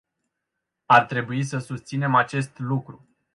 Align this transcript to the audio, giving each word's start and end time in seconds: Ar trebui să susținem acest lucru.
Ar 0.87 1.03
trebui 1.05 1.43
să 1.43 1.57
susținem 1.57 2.15
acest 2.15 2.59
lucru. 2.59 3.07